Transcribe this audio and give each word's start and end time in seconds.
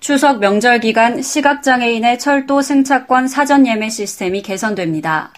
추석 0.00 0.40
명절 0.40 0.80
기간 0.80 1.20
시각장애인의 1.20 2.18
철도 2.18 2.62
승차권 2.62 3.28
사전 3.28 3.66
예매 3.66 3.90
시스템이 3.90 4.40
개선됩니다. 4.40 5.34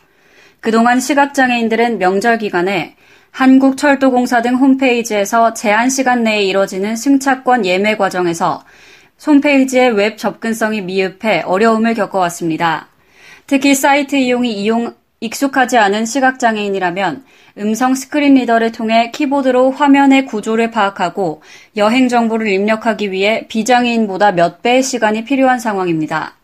그동안 0.61 1.01
시각장애인들은 1.01 1.99
명절 1.99 2.39
기간에 2.39 2.95
한국철도공사 3.33 4.41
등 4.41 4.55
홈페이지에서 4.55 5.53
제한 5.53 5.91
시간 5.91 6.23
내에 6.23 6.45
이뤄지는 6.45 6.95
승차권 6.95 7.67
예매 7.67 7.97
과정에서 7.97 8.63
홈페이지의 9.27 9.91
웹 9.97 10.17
접근성이 10.17 10.81
미흡해 10.81 11.43
어려움을 11.45 11.95
겪어왔습니다. 11.95 12.87
특히 13.49 13.75
사이트 13.75 14.15
이용이 14.15 14.53
이용 14.53 14.95
익숙하지 15.23 15.79
않은 15.79 16.05
시각장애인이라면 16.05 17.25
음성 17.59 17.95
screen 17.95 18.35
reader를 18.35 18.73
통해 18.73 19.13
키보드로 19.13 19.71
화면의 19.71 20.27
구조를 20.27 20.73
파악하고 20.73 21.43
여행 21.77 22.09
정보를 22.09 22.49
입력하기 22.49 23.13
위해 23.13 23.47
비장애인보다 23.47 24.33
몇 24.33 24.63
배의 24.63 24.83
시간이 24.83 25.25
필요한 25.25 25.61
상황입니다. 25.61 26.35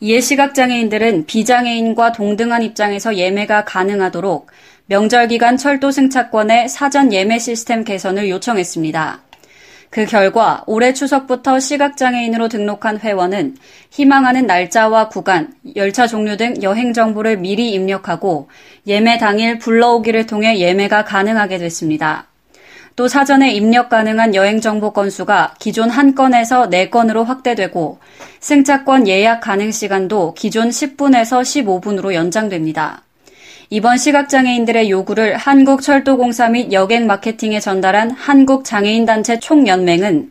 이에 0.00 0.20
시각장애인들은 0.20 1.26
비장애인과 1.26 2.12
동등한 2.12 2.62
입장에서 2.64 3.16
예매가 3.16 3.64
가능하도록 3.64 4.48
명절 4.86 5.28
기간 5.28 5.56
철도 5.56 5.92
승차권의 5.92 6.68
사전 6.68 7.12
예매 7.12 7.38
시스템 7.38 7.84
개선을 7.84 8.28
요청했습니다. 8.28 9.25
그 9.90 10.04
결과 10.04 10.62
올해 10.66 10.92
추석부터 10.92 11.60
시각장애인으로 11.60 12.48
등록한 12.48 12.98
회원은 12.98 13.56
희망하는 13.90 14.46
날짜와 14.46 15.08
구간, 15.08 15.54
열차 15.76 16.06
종류 16.06 16.36
등 16.36 16.54
여행 16.62 16.92
정보를 16.92 17.38
미리 17.38 17.72
입력하고 17.72 18.48
예매 18.86 19.18
당일 19.18 19.58
불러오기를 19.58 20.26
통해 20.26 20.58
예매가 20.58 21.04
가능하게 21.04 21.58
됐습니다. 21.58 22.26
또 22.96 23.08
사전에 23.08 23.52
입력 23.52 23.90
가능한 23.90 24.34
여행 24.34 24.60
정보 24.60 24.92
건수가 24.92 25.56
기존 25.58 25.90
한 25.90 26.14
건에서 26.14 26.70
4건으로 26.70 27.24
확대되고 27.24 27.98
승차권 28.40 29.06
예약 29.06 29.40
가능 29.40 29.70
시간도 29.70 30.32
기존 30.32 30.70
10분에서 30.70 31.42
15분으로 31.42 32.14
연장됩니다. 32.14 33.05
이번 33.68 33.98
시각장애인들의 33.98 34.90
요구를 34.90 35.36
한국철도공사 35.36 36.48
및 36.50 36.72
여객 36.72 37.04
마케팅에 37.04 37.58
전달한 37.58 38.12
한국장애인단체 38.12 39.40
총연맹은 39.40 40.30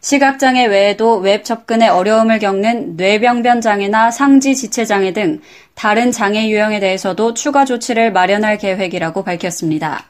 시각장애 0.00 0.66
외에도 0.66 1.18
웹 1.18 1.44
접근에 1.44 1.86
어려움을 1.86 2.40
겪는 2.40 2.96
뇌병변 2.96 3.60
장애나 3.60 4.10
상지 4.10 4.56
지체 4.56 4.84
장애 4.84 5.12
등 5.12 5.40
다른 5.74 6.10
장애 6.10 6.48
유형에 6.48 6.80
대해서도 6.80 7.34
추가 7.34 7.64
조치를 7.64 8.10
마련할 8.12 8.58
계획이라고 8.58 9.22
밝혔습니다. 9.22 10.06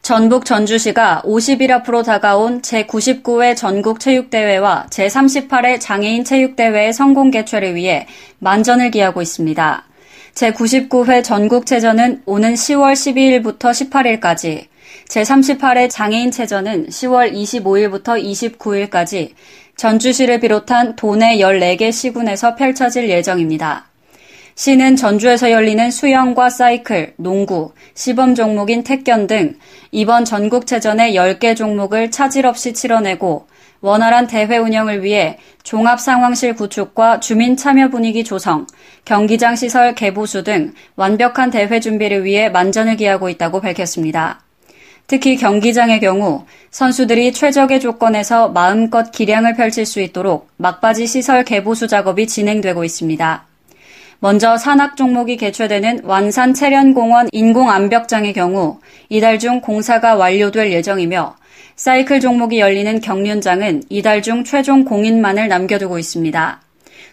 전북 0.00 0.46
전주시가 0.46 1.24
50일 1.26 1.70
앞으로 1.72 2.02
다가온 2.02 2.62
제99회 2.62 3.54
전국체육대회와 3.54 4.86
제38회 4.88 5.78
장애인 5.78 6.24
체육대회의 6.24 6.94
성공 6.94 7.30
개최를 7.30 7.74
위해 7.74 8.06
만전을 8.38 8.90
기하고 8.90 9.20
있습니다. 9.20 9.87
제99회 10.38 11.24
전국체전은 11.24 12.22
오는 12.24 12.54
10월 12.54 12.92
12일부터 12.92 13.72
18일까지, 13.72 14.66
제38회 15.08 15.90
장애인체전은 15.90 16.86
10월 16.86 17.32
25일부터 17.32 18.22
29일까지 18.56 19.32
전주시를 19.76 20.38
비롯한 20.38 20.94
도내 20.94 21.38
14개 21.38 21.90
시군에서 21.90 22.54
펼쳐질 22.54 23.10
예정입니다. 23.10 23.87
시는 24.58 24.96
전주에서 24.96 25.52
열리는 25.52 25.88
수영과 25.88 26.50
사이클, 26.50 27.14
농구, 27.14 27.70
시범 27.94 28.34
종목인 28.34 28.82
태견 28.82 29.28
등 29.28 29.54
이번 29.92 30.24
전국체전의 30.24 31.14
10개 31.14 31.54
종목을 31.54 32.10
차질 32.10 32.44
없이 32.44 32.72
치러내고 32.72 33.46
원활한 33.82 34.26
대회 34.26 34.58
운영을 34.58 35.04
위해 35.04 35.38
종합 35.62 36.00
상황실 36.00 36.56
구축과 36.56 37.20
주민 37.20 37.56
참여 37.56 37.90
분위기 37.90 38.24
조성, 38.24 38.66
경기장 39.04 39.54
시설 39.54 39.94
개보수 39.94 40.42
등 40.42 40.72
완벽한 40.96 41.50
대회 41.50 41.78
준비를 41.78 42.24
위해 42.24 42.48
만전을 42.48 42.96
기하고 42.96 43.28
있다고 43.28 43.60
밝혔습니다. 43.60 44.40
특히 45.06 45.36
경기장의 45.36 46.00
경우 46.00 46.46
선수들이 46.72 47.32
최적의 47.32 47.78
조건에서 47.78 48.48
마음껏 48.48 49.12
기량을 49.12 49.54
펼칠 49.54 49.86
수 49.86 50.00
있도록 50.00 50.48
막바지 50.56 51.06
시설 51.06 51.44
개보수 51.44 51.86
작업이 51.86 52.26
진행되고 52.26 52.82
있습니다. 52.82 53.47
먼저 54.20 54.56
산악 54.56 54.96
종목이 54.96 55.36
개최되는 55.36 56.00
완산 56.02 56.52
체련공원 56.52 57.28
인공암벽장의 57.30 58.32
경우 58.32 58.80
이달 59.08 59.38
중 59.38 59.60
공사가 59.60 60.16
완료될 60.16 60.72
예정이며 60.72 61.36
사이클 61.76 62.18
종목이 62.18 62.58
열리는 62.58 63.00
경륜장은 63.00 63.84
이달 63.88 64.20
중 64.20 64.42
최종 64.42 64.84
공인만을 64.84 65.46
남겨두고 65.46 66.00
있습니다. 66.00 66.60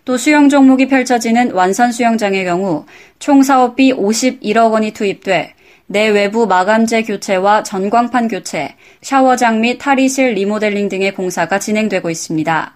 또 0.04 0.18
수영 0.18 0.50
종목이 0.50 0.88
펼쳐지는 0.88 1.52
완산 1.52 1.92
수영장의 1.92 2.44
경우 2.44 2.86
총 3.20 3.44
사업비 3.44 3.94
51억 3.94 4.72
원이 4.72 4.92
투입돼 4.92 5.54
내외부 5.86 6.48
마감재 6.48 7.04
교체와 7.04 7.62
전광판 7.62 8.28
교체, 8.30 8.74
샤워장 9.04 9.62
및 9.62 9.78
탈의실 9.78 10.34
리모델링 10.34 10.90
등의 10.90 11.14
공사가 11.14 11.60
진행되고 11.60 12.10
있습니다. 12.10 12.76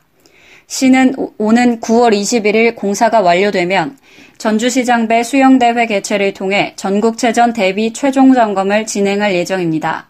시는 0.69 1.15
오는 1.39 1.79
9월 1.81 2.13
21일 2.13 2.75
공사가 2.75 3.21
완료되면 3.21 3.97
전주시장배 4.37 5.23
수영대회 5.23 5.87
개최를 5.87 6.35
통해 6.35 6.73
전국체전 6.75 7.53
대비 7.53 7.91
최종 7.91 8.33
점검을 8.33 8.85
진행할 8.85 9.33
예정입니다. 9.33 10.07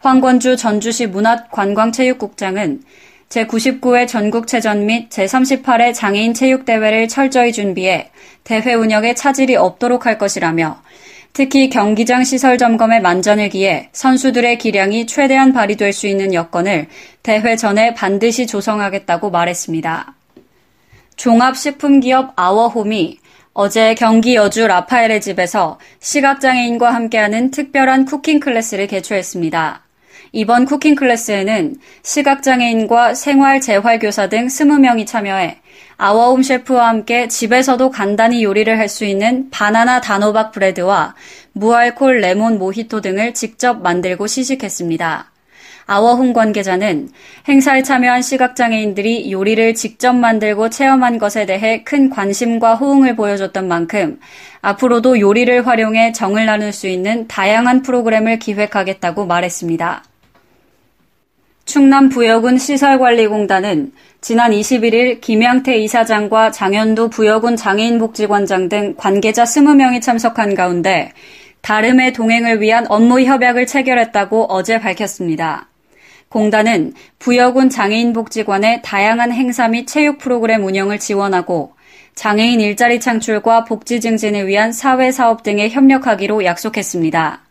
황권주 0.00 0.56
전주시 0.56 1.06
문화관광체육국장은 1.06 2.82
제99회 3.28 4.08
전국체전 4.08 4.86
및 4.86 5.08
제38회 5.08 5.94
장애인 5.94 6.34
체육대회를 6.34 7.06
철저히 7.06 7.52
준비해 7.52 8.10
대회 8.42 8.74
운영에 8.74 9.14
차질이 9.14 9.54
없도록 9.54 10.04
할 10.04 10.18
것이라며 10.18 10.82
특히 11.32 11.70
경기장 11.70 12.24
시설 12.24 12.58
점검에 12.58 13.00
만전을 13.00 13.50
기해 13.50 13.88
선수들의 13.92 14.58
기량이 14.58 15.06
최대한 15.06 15.52
발휘될 15.52 15.92
수 15.92 16.06
있는 16.06 16.34
여건을 16.34 16.88
대회 17.22 17.56
전에 17.56 17.94
반드시 17.94 18.46
조성하겠다고 18.46 19.30
말했습니다. 19.30 20.14
종합식품기업 21.16 22.32
아워홈이 22.36 23.18
어제 23.52 23.94
경기 23.94 24.34
여주 24.36 24.66
라파엘의 24.66 25.20
집에서 25.20 25.78
시각장애인과 26.00 26.94
함께하는 26.94 27.50
특별한 27.50 28.06
cooking 28.06 28.40
class를 28.40 28.86
개최했습니다. 28.86 29.82
이번 30.32 30.64
cooking 30.64 30.94
class에는 30.94 31.74
시각장애인과 32.02 33.14
생활재활교사 33.14 34.28
등 34.28 34.46
20명이 34.46 35.06
참여해 35.06 35.58
아워홈 35.96 36.42
셰프와 36.42 36.88
함께 36.88 37.26
집에서도 37.26 37.90
간단히 37.90 38.44
요리를 38.44 38.78
할 38.78 38.88
수 38.88 39.04
있는 39.04 39.50
바나나 39.50 40.00
단호박 40.00 40.52
bread와 40.52 41.14
무알콜 41.52 42.20
레몬 42.20 42.58
모히토 42.58 43.00
등을 43.00 43.34
직접 43.34 43.82
만들고 43.82 44.26
시식했습니다. 44.26 45.30
아워홈 45.86 46.32
관계자는 46.32 47.08
행사에 47.48 47.82
참여한 47.82 48.22
시각장애인들이 48.22 49.32
요리를 49.32 49.74
직접 49.74 50.12
만들고 50.12 50.70
체험한 50.70 51.18
것에 51.18 51.46
대해 51.46 51.82
큰 51.82 52.08
관심과 52.08 52.76
호응을 52.76 53.16
보여줬던 53.16 53.66
만큼 53.66 54.20
앞으로도 54.62 55.18
요리를 55.18 55.66
활용해 55.66 56.12
정을 56.12 56.46
나눌 56.46 56.72
수 56.72 56.86
있는 56.86 57.26
다양한 57.26 57.82
프로그램을 57.82 58.38
기획하겠다고 58.38 59.26
말했습니다. 59.26 60.04
충남 61.70 62.08
부여군 62.08 62.58
시설관리공단은 62.58 63.92
지난 64.20 64.50
21일 64.50 65.20
김양태 65.20 65.78
이사장과 65.78 66.50
장현두 66.50 67.10
부여군 67.10 67.54
장애인복지관장 67.54 68.68
등 68.68 68.94
관계자 68.96 69.44
20명이 69.44 70.02
참석한 70.02 70.56
가운데 70.56 71.12
다름의 71.60 72.12
동행을 72.12 72.60
위한 72.60 72.86
업무 72.88 73.20
협약을 73.20 73.68
체결했다고 73.68 74.46
어제 74.52 74.80
밝혔습니다. 74.80 75.68
공단은 76.28 76.94
부여군 77.20 77.70
장애인복지관의 77.70 78.82
다양한 78.82 79.30
행사 79.30 79.68
및 79.68 79.86
체육 79.86 80.18
프로그램 80.18 80.64
운영을 80.64 80.98
지원하고 80.98 81.74
장애인 82.16 82.60
일자리 82.60 82.98
창출과 82.98 83.62
복지 83.66 84.00
증진을 84.00 84.48
위한 84.48 84.72
사회 84.72 85.12
사업 85.12 85.44
등에 85.44 85.68
협력하기로 85.68 86.44
약속했습니다. 86.44 87.42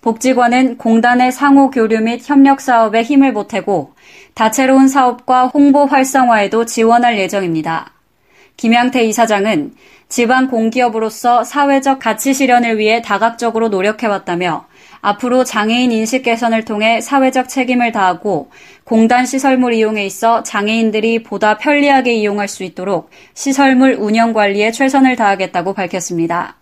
복지관은 0.00 0.78
공단의 0.78 1.30
상호 1.30 1.70
교류 1.70 2.00
및 2.00 2.22
협력 2.24 2.60
사업에 2.60 3.02
힘을 3.02 3.34
보태고 3.34 3.92
다채로운 4.34 4.88
사업과 4.88 5.48
홍보 5.48 5.84
활성화에도 5.84 6.64
지원할 6.64 7.18
예정입니다. 7.18 7.92
김양태 8.56 9.04
이사장은 9.04 9.74
지방 10.08 10.48
공기업으로서 10.48 11.44
사회적 11.44 11.98
가치 11.98 12.34
실현을 12.34 12.78
위해 12.78 13.00
다각적으로 13.02 13.68
노력해왔다며 13.68 14.66
앞으로 15.02 15.44
장애인 15.44 15.92
인식 15.92 16.22
개선을 16.22 16.64
통해 16.64 17.00
사회적 17.00 17.48
책임을 17.48 17.92
다하고 17.92 18.50
공단 18.84 19.24
시설물 19.24 19.74
이용에 19.74 20.04
있어 20.04 20.42
장애인들이 20.42 21.22
보다 21.22 21.58
편리하게 21.58 22.14
이용할 22.14 22.48
수 22.48 22.64
있도록 22.64 23.10
시설물 23.34 23.96
운영 23.98 24.32
관리에 24.32 24.72
최선을 24.72 25.16
다하겠다고 25.16 25.74
밝혔습니다. 25.74 26.59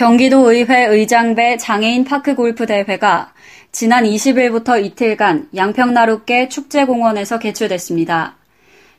경기도 0.00 0.50
의회 0.50 0.86
의장배 0.86 1.58
장애인 1.58 2.04
파크 2.04 2.34
골프 2.34 2.64
대회가 2.64 3.34
지난 3.70 4.04
20일부터 4.04 4.82
이틀간 4.82 5.50
양평나룻계 5.54 6.48
축제공원에서 6.48 7.38
개최됐습니다. 7.38 8.38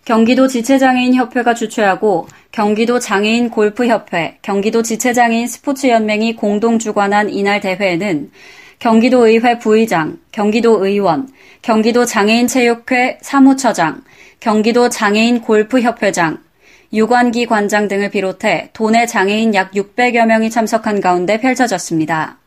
경기도 0.06 0.48
지체장애인협회가 0.48 1.56
주최하고 1.56 2.27
경기도 2.51 3.00
장애인 3.00 3.50
골프협회, 3.50 4.38
경기도 4.44 4.83
지체장애인 4.83 5.48
스포츠연맹이 5.48 6.36
공동 6.36 6.77
주관한 6.77 7.31
이날 7.31 7.62
대회에는 7.62 8.30
경기도 8.77 9.25
의회 9.25 9.57
부의장, 9.57 10.19
경기도 10.31 10.86
의원, 10.86 11.27
경기도 11.63 12.06
장애인체육회 12.06 13.18
사무처장, 13.24 14.03
경기도 14.39 14.88
장애인 14.88 15.42
골프협회장, 15.42 16.44
유관기 16.93 17.45
관장 17.45 17.88
등을 17.88 18.09
비롯해 18.09 18.69
도내 18.73 19.05
장애인 19.05 19.55
약 19.55 19.71
600여 19.71 20.25
명이 20.25 20.49
참석한 20.49 20.99
가운데 20.99 21.39
펼쳐졌습니다. 21.39 22.38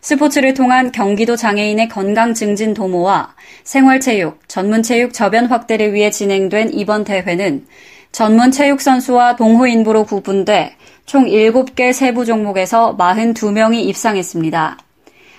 스포츠를 0.00 0.54
통한 0.54 0.92
경기도 0.92 1.36
장애인의 1.36 1.88
건강 1.88 2.34
증진 2.34 2.74
도모와 2.74 3.34
생활체육, 3.64 4.48
전문체육 4.48 5.12
저변 5.12 5.46
확대를 5.46 5.92
위해 5.94 6.10
진행된 6.10 6.70
이번 6.74 7.04
대회는 7.04 7.66
전문 8.12 8.50
체육 8.50 8.80
선수와 8.80 9.36
동호 9.36 9.66
인부로 9.66 10.04
구분돼 10.04 10.76
총 11.04 11.26
7개 11.26 11.92
세부 11.92 12.24
종목에서 12.24 12.96
42명이 12.96 13.80
입상했습니다. 13.86 14.78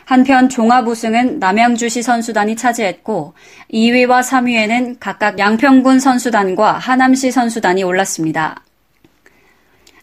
한편 0.07 0.47
종합 0.47 0.87
우승은 0.87 1.39
남양주시 1.39 2.01
선수단이 2.01 2.55
차지했고 2.55 3.33
2위와 3.73 4.23
3위에는 4.23 4.95
각각 5.01 5.37
양평군 5.37 5.99
선수단과 5.99 6.77
하남시 6.77 7.29
선수단이 7.29 7.83
올랐습니다. 7.83 8.63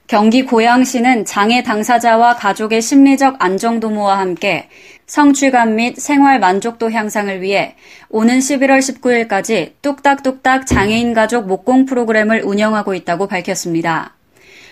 경기 0.06 0.42
고양시는 0.42 1.24
장애 1.24 1.62
당사자와 1.62 2.36
가족의 2.36 2.82
심리적 2.82 3.36
안정 3.38 3.80
도모와 3.80 4.18
함께 4.18 4.68
성취감 5.06 5.76
및 5.76 5.96
생활 5.98 6.38
만족도 6.38 6.90
향상을 6.90 7.40
위해 7.40 7.74
오는 8.10 8.40
11월 8.40 8.80
19일까지 8.80 9.72
뚝딱뚝딱 9.80 10.66
장애인 10.66 11.14
가족 11.14 11.46
목공 11.46 11.86
프로그램을 11.86 12.42
운영하고 12.44 12.92
있다고 12.92 13.26
밝혔습니다. 13.26 14.12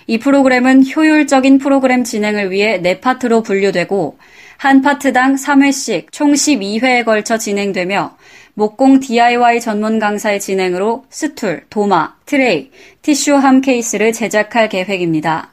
이 0.07 0.19
프로그램은 0.19 0.85
효율적인 0.95 1.59
프로그램 1.59 2.05
진행을 2.05 2.51
위해 2.51 2.79
네 2.79 3.01
파트로 3.01 3.43
분류되고 3.43 4.19
한 4.57 4.83
파트당 4.83 5.35
3회씩 5.35 6.13
총 6.13 6.33
12회에 6.33 7.05
걸쳐 7.05 7.39
진행되며 7.39 8.17
목공 8.55 9.01
DIY 9.01 9.61
전문 9.61 9.99
강사의 9.99 10.39
진행으로 10.41 11.05
스툴, 11.09 11.65
도마, 11.71 12.17
트레이, 12.27 12.71
티슈함 13.01 13.63
케이스를 13.63 14.13
제작할 14.13 14.69
계획입니다. 14.69 15.53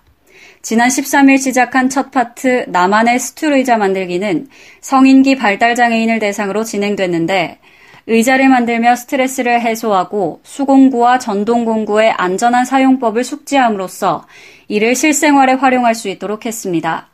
지난 0.61 0.89
13일 0.89 1.39
시작한 1.39 1.89
첫 1.89 2.11
파트 2.11 2.65
나만의 2.67 3.19
스툴 3.19 3.53
의자 3.53 3.77
만들기는 3.77 4.49
성인기 4.81 5.37
발달 5.37 5.75
장애인을 5.75 6.19
대상으로 6.19 6.65
진행됐는데 6.65 7.59
의자를 8.09 8.49
만들며 8.49 8.95
스트레스를 8.95 9.61
해소하고 9.61 10.41
수공구와 10.43 11.19
전동공구의 11.19 12.09
안전한 12.11 12.65
사용법을 12.65 13.23
숙지함으로써 13.23 14.25
이를 14.67 14.95
실생활에 14.95 15.53
활용할 15.53 15.93
수 15.93 16.09
있도록 16.09 16.47
했습니다. 16.47 17.07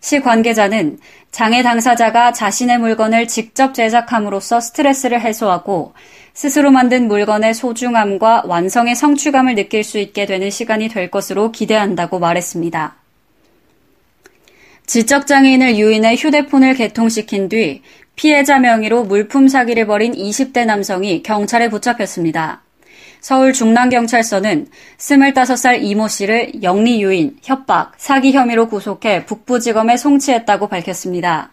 시 0.00 0.20
관계자는 0.20 0.98
장애 1.30 1.62
당사자가 1.62 2.32
자신의 2.32 2.78
물건을 2.78 3.28
직접 3.28 3.72
제작함으로써 3.72 4.58
스트레스를 4.58 5.20
해소하고 5.20 5.94
스스로 6.34 6.72
만든 6.72 7.06
물건의 7.06 7.54
소중함과 7.54 8.42
완성의 8.46 8.96
성취감을 8.96 9.54
느낄 9.54 9.84
수 9.84 9.98
있게 9.98 10.26
되는 10.26 10.50
시간이 10.50 10.88
될 10.88 11.08
것으로 11.08 11.52
기대한다고 11.52 12.18
말했습니다. 12.18 12.96
지적장애인을 14.86 15.76
유인해 15.76 16.16
휴대폰을 16.16 16.74
개통시킨 16.74 17.48
뒤 17.48 17.82
피해자 18.14 18.58
명의로 18.58 19.04
물품 19.04 19.48
사기를 19.48 19.86
벌인 19.86 20.12
20대 20.12 20.64
남성이 20.66 21.22
경찰에 21.22 21.70
붙잡혔습니다. 21.70 22.62
서울 23.20 23.52
중랑경찰서는 23.52 24.66
25살 24.98 25.82
이모 25.82 26.08
씨를 26.08 26.62
영리 26.62 27.02
유인, 27.02 27.36
협박, 27.42 27.92
사기 27.96 28.32
혐의로 28.32 28.68
구속해 28.68 29.24
북부지검에 29.26 29.96
송치했다고 29.96 30.68
밝혔습니다. 30.68 31.52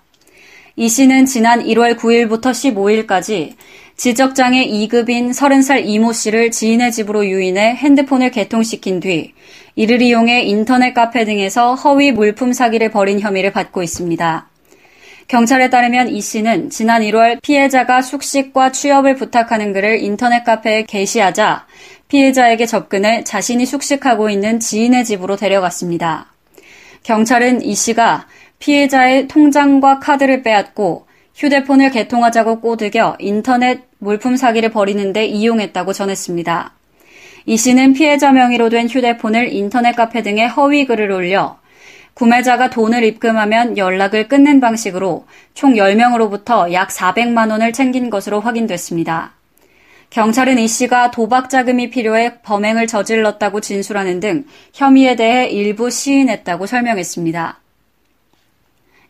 이 0.75 0.89
씨는 0.89 1.25
지난 1.25 1.63
1월 1.63 1.97
9일부터 1.97 2.51
15일까지 2.51 3.53
지적장애 3.97 4.65
2급인 4.65 5.31
30살 5.31 5.83
이모 5.85 6.13
씨를 6.13 6.51
지인의 6.51 6.91
집으로 6.91 7.25
유인해 7.27 7.75
핸드폰을 7.75 8.31
개통시킨 8.31 8.99
뒤 8.99 9.33
이를 9.75 10.01
이용해 10.01 10.43
인터넷 10.43 10.93
카페 10.93 11.25
등에서 11.25 11.75
허위 11.75 12.11
물품 12.11 12.53
사기를 12.53 12.91
벌인 12.91 13.19
혐의를 13.19 13.51
받고 13.51 13.83
있습니다. 13.83 14.48
경찰에 15.29 15.69
따르면 15.69 16.09
이 16.09 16.21
씨는 16.21 16.71
지난 16.71 17.03
1월 17.03 17.39
피해자가 17.43 18.01
숙식과 18.01 18.71
취업을 18.71 19.15
부탁하는 19.15 19.73
글을 19.73 20.01
인터넷 20.01 20.43
카페에 20.43 20.85
게시하자 20.85 21.67
피해자에게 22.07 22.65
접근해 22.65 23.23
자신이 23.23 23.67
숙식하고 23.67 24.31
있는 24.31 24.59
지인의 24.59 25.05
집으로 25.05 25.35
데려갔습니다. 25.35 26.33
경찰은 27.03 27.61
이 27.61 27.75
씨가 27.75 28.25
피해자의 28.57 29.27
통장과 29.27 29.99
카드를 29.99 30.41
빼앗고 30.41 31.05
휴대폰을 31.35 31.91
개통하자고 31.91 32.59
꼬드겨 32.59 33.15
인터넷 33.19 33.81
물품 33.99 34.35
사기를 34.35 34.71
벌이는데 34.71 35.27
이용했다고 35.27 35.93
전했습니다. 35.93 36.73
이 37.45 37.55
씨는 37.55 37.93
피해자 37.93 38.31
명의로 38.31 38.69
된 38.69 38.89
휴대폰을 38.89 39.53
인터넷 39.53 39.95
카페 39.95 40.23
등에 40.23 40.47
허위 40.47 40.87
글을 40.87 41.11
올려 41.11 41.58
구매자가 42.19 42.69
돈을 42.69 43.05
입금하면 43.05 43.77
연락을 43.77 44.27
끊는 44.27 44.59
방식으로 44.59 45.25
총 45.53 45.75
10명으로부터 45.75 46.73
약 46.73 46.89
400만 46.89 47.49
원을 47.49 47.71
챙긴 47.71 48.09
것으로 48.09 48.41
확인됐습니다. 48.41 49.31
경찰은 50.09 50.59
이 50.59 50.67
씨가 50.67 51.11
도박 51.11 51.49
자금이 51.49 51.89
필요해 51.89 52.41
범행을 52.41 52.87
저질렀다고 52.87 53.61
진술하는 53.61 54.19
등 54.19 54.43
혐의에 54.73 55.15
대해 55.15 55.47
일부 55.47 55.89
시인했다고 55.89 56.65
설명했습니다. 56.65 57.57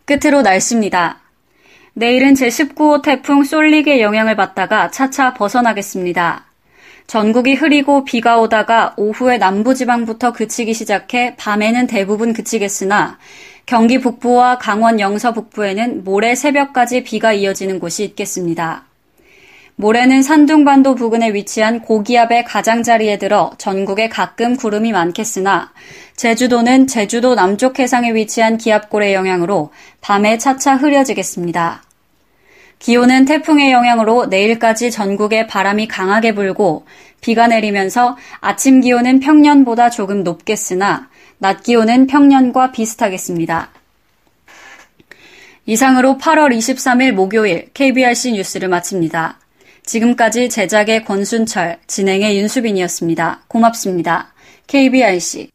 끝으로 0.05 0.43
날씨입니다. 0.43 1.21
내일은 1.93 2.35
제19호 2.35 3.01
태풍 3.01 3.43
쏠릭의 3.43 4.01
영향을 4.01 4.35
받다가 4.35 4.91
차차 4.91 5.33
벗어나겠습니다. 5.33 6.48
전국이 7.09 7.55
흐리고 7.55 8.03
비가 8.03 8.39
오다가 8.39 8.93
오후에 8.95 9.39
남부지방부터 9.39 10.31
그치기 10.31 10.75
시작해 10.75 11.33
밤에는 11.37 11.87
대부분 11.87 12.33
그치겠으나 12.33 13.17
경기 13.65 13.99
북부와 13.99 14.59
강원 14.59 14.99
영서 14.99 15.33
북부에는 15.33 16.03
모레 16.03 16.35
새벽까지 16.35 17.03
비가 17.03 17.33
이어지는 17.33 17.79
곳이 17.79 18.03
있겠습니다. 18.03 18.83
모레는 19.75 20.21
산둥반도 20.21 20.93
부근에 20.93 21.33
위치한 21.33 21.81
고기압의 21.81 22.43
가장자리에 22.45 23.17
들어 23.17 23.53
전국에 23.57 24.07
가끔 24.07 24.55
구름이 24.55 24.91
많겠으나 24.91 25.73
제주도는 26.15 26.85
제주도 26.85 27.33
남쪽 27.33 27.79
해상에 27.79 28.13
위치한 28.13 28.59
기압골의 28.59 29.15
영향으로 29.15 29.71
밤에 30.01 30.37
차차 30.37 30.75
흐려지겠습니다. 30.75 31.88
기온은 32.79 33.25
태풍의 33.25 33.71
영향으로 33.71 34.27
내일까지 34.27 34.89
전국에 34.89 35.47
바람이 35.47 35.87
강하게 35.87 36.33
불고 36.33 36.85
비가 37.21 37.47
내리면서 37.47 38.17
아침 38.39 38.79
기온은 38.79 39.19
평년보다 39.19 39.89
조금 39.89 40.23
높겠으나 40.23 41.09
낮 41.37 41.63
기온은 41.63 42.07
평년과 42.07 42.71
비슷하겠습니다. 42.71 43.69
이상으로 45.65 46.17
8월 46.17 46.55
23일 46.57 47.11
목요일 47.11 47.69
KBRC 47.73 48.31
뉴스를 48.31 48.69
마칩니다. 48.69 49.37
지금까지 49.85 50.49
제작의 50.49 51.03
권순철, 51.05 51.79
진행의 51.85 52.37
윤수빈이었습니다. 52.39 53.41
고맙습니다. 53.47 54.33
KBRC 54.67 55.49